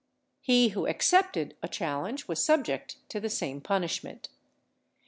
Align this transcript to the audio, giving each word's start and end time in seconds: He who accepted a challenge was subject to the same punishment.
He 0.41 0.69
who 0.69 0.87
accepted 0.87 1.55
a 1.61 1.67
challenge 1.67 2.27
was 2.27 2.43
subject 2.43 2.97
to 3.09 3.19
the 3.19 3.29
same 3.29 3.61
punishment. 3.61 4.29